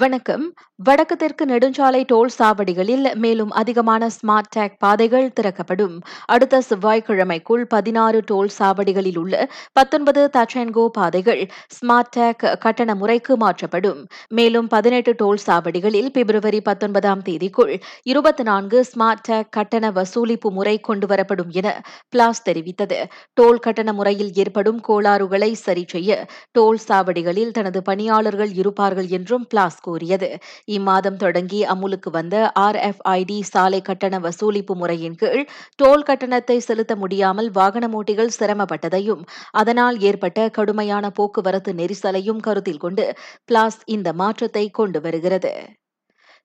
[0.00, 0.44] வணக்கம்.
[0.86, 5.96] வடக்கு தெற்கு நெடுஞ்சாலை டோல் சாவடிகளில் மேலும் அதிகமான ஸ்மார்ட் டேக் பாதைகள் திறக்கப்படும்.
[6.26, 11.42] அடுத்த செவ்வாய்க்கிழமைக்குள் பதினாறு டோல் சாவடிகளில் உள்ள பத்தொன்பது டச் அண்ட் கோ பாதைகள்
[11.76, 14.00] ஸ்மார்ட் டேக் கட்டண முறைக்கு மாற்றப்படும்.
[14.28, 21.52] மேலும் பதினெட்டு டோல் சாவடிகளில் பிப்ரவரி பத்தொன்பதாம் தேதிக்குள் இருபத்தி நான்கு ஸ்மார்ட் டேக் கட்டண வசூலிப்பு முறை கொண்டுவரப்படும்
[21.52, 21.68] என
[22.08, 23.00] பிளாஸ் தெரிவித்தது.
[23.34, 30.30] டோல் கட்டண முறையில் ஏற்படும் கோளாறுகளை சரி செய்ய டோல் சாவடிகளில் தனது பணியாளர்கள் இருப்பார்கள் என்றும் பிளாஸ் கூறியது.
[30.70, 35.44] இம்மாதம் தொடங்கி அமுலுக்கு வந்த ஆர்எஃப்ஐடி சாலை கட்டண வசூலிப்பு முறையின் கீழ்
[35.82, 39.22] டோல் கட்டணத்தை செலுத்த முடியாமல் வாகனமோட்டிகள் சிரமப்பட்டதையும்
[39.52, 43.06] அதனால் ஏற்பட்ட கடுமையான போக்குவரத்து நெரிசலையும் கருத்தில் கொண்டு
[43.44, 45.54] பிளாஸ் இந்த மாற்றத்தை கொண்டு வருகிறது.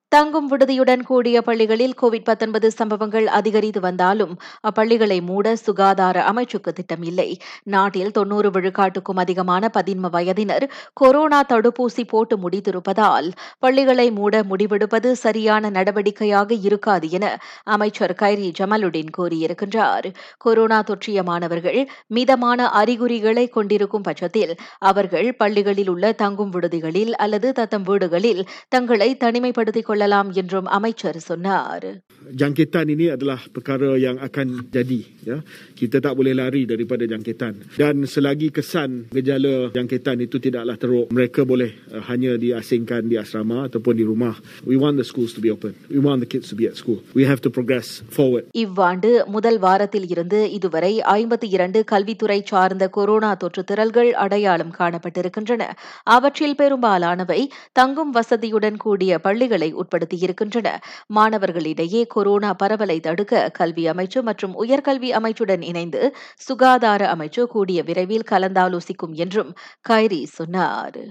[0.09, 7.37] தங்கும் விடுதியுடன் கூடிய பள்ளிகளில் கோவிட் சம்பவங்கள் அதிகரித்து வந்தாலும் அப்பள்ளிகளை மூட சுகாதார அமைச்சுக்கு திட்டமில்லை.
[7.63, 16.57] நாட்டில் தொன்னூறு விழுக்காட்டுக்கும் அதிகமான பதின்ம வயதினர் கொரோனா தடுப்பூசி போட்டு முடித்திருப்பதால் பள்ளிகளை மூட முடிவெடுப்பது சரியான நடவடிக்கையாக
[16.61, 17.25] இருக்காது என
[17.63, 20.07] அமைச்சர் கைரி ஜமலுடன் கூறியிருக்கின்றார்.
[20.37, 28.43] கொரோனா தொற்றிய மாணவர்கள் மிதமான அறிகுறிகளை கொண்டிருக்கும் பட்சத்தில் அவர்கள் பள்ளிகளில் உள்ள தங்கும் விடுதிகளில் அல்லது தத்தம் வீடுகளில்
[28.69, 31.87] தங்களை தனிமைப்படுத்திக் கொள்ளலாம் என்றும் அமைச்சர் சொன்னார்.
[32.26, 35.38] jangkitan ini adalah perkara yang akan jadi ya
[35.74, 41.42] kita tak boleh lari daripada jangkitan dan selagi kesan gejala jangkitan itu tidaklah teruk mereka
[41.42, 45.50] boleh uh, hanya diasingkan di asrama ataupun di rumah we want the schools to be
[45.50, 49.10] open we want the kids to be at school we have to progress forward இவ்வாண்டு
[49.26, 55.62] முதல் வாரத்தில் இருந்து இதுவரை ஐம்பத்தி இரண்டு கல்வித்துறை சார்ந்த corona தொற்று திரள்கள் அடையாளம் காணப்பட்டிருக்கின்றன
[56.06, 57.40] அவற்றில் பெரும்பாலானவை
[57.72, 60.68] தங்கும் வசதியுடன் கூடிய பள்ளிகளை உட்படுத்தியிருக்கின்றன
[61.16, 66.01] மாணவர்களிடையே கொரோனா பரவலை தடுக்க கல்வி அமைச்சு மற்றும் உயர்கல்வி அமைச்சுடன் இணைந்து
[66.47, 69.53] சுகாதார அமைச்சு கூடிய விரைவில் கலந்தாலோசிக்கும் என்றும்
[69.89, 71.01] கைரி சொன்னார்.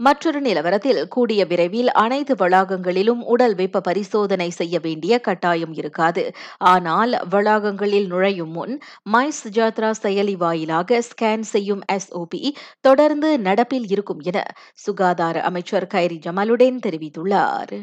[0.00, 6.24] மற்றொரு நிலவரத்தில் கூடிய விரைவில் அனைத்து வளாகங்களிலும் உடல் வெப்ப பரிசோதனை செய்ய வேண்டிய கட்டாயம் இருக்காது.
[6.72, 8.74] ஆனால் வளாகங்களில் நுழையும் முன்
[9.14, 12.42] மை சுஜாத்ரா செயலி வாயிலாக ஸ்கேன் செய்யும் எஸ்ஓபி
[12.88, 14.40] தொடர்ந்து நடப்பில் இருக்கும் என
[14.86, 17.76] சுகாதார அமைச்சர் கைரி ஜமாலுடன் தெரிவித்துள்ளார்.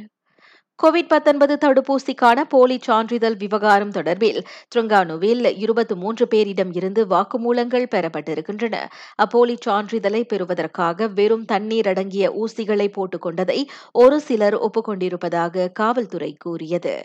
[0.83, 4.37] கோவிட் பத்தொன்பது தடுப்பூசிக்கான போலி சான்றிதழ் விவகாரம் தொடர்பில்
[4.75, 8.75] திருங்கானுவில் இருபத்தி மூன்று பேரிடம் இருந்து வாக்குமூலங்கள் பெறப்பட்டிருக்கின்றன.
[9.15, 13.59] அப்போலி சான்றிதழை பெறுவதற்காக வெறும் தண்ணீர் அடங்கிய ஊசிகளை போட்டுக்கொண்டதை
[13.91, 16.95] ஒரு சிலர் ஒப்புக்கொண்டிருப்பதாக காவல்துறை கூறியது.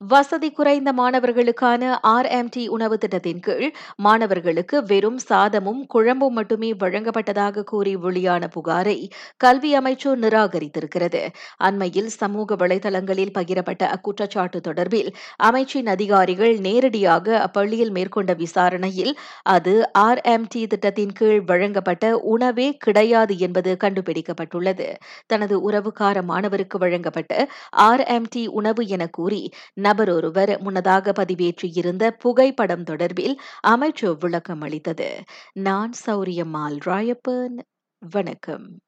[0.00, 8.48] வசதி குறைந்த மாணவர்களுக்கான ஆர்எம்டி உணவு திட்டத்தின் கீழ் மாணவர்களுக்கு வெறும் சாதமும் குழம்பும் மட்டுமே வழங்கப்பட்டதாக கூறி வெளியான
[8.56, 8.96] புகாரை
[9.36, 11.22] கல்வி அமைச்சர் நிராகரித்திருக்கிறது.
[11.58, 15.10] அண்மையில் சமூக வலைதளங்களில் பகிரப்பட்ட அக்குற்றச்சாட்டு தொடர்பில்
[15.42, 19.12] அமைச்சின் அதிகாரிகள் நேரடியாக அப்பள்ளியில் மேற்கொண்ட விசாரணையில்
[19.46, 24.90] அது ஆர்எம்டி திட்டத்தின் கீழ் வழங்கப்பட்ட உணவே கிடையாது என்பது கண்டுபிடிக்கப்பட்டுள்ளது.
[25.26, 27.32] தனது உறவுக்கார மாணவருக்கு வழங்கப்பட்ட
[27.88, 29.42] ஆர்எம்டி உணவு என கூறி
[29.84, 35.10] நபர் ஒருவர் முன்னதாக பதிவேற்றியிருந்த புகைப்படம் தொடர்பில் அமைச்சர் விளக்கம் அளித்தது
[35.52, 37.58] நான் சௌரியம்மாள் ராயப்பன்.
[37.98, 38.80] வணக்கம்.